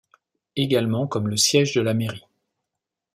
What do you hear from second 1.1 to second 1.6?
le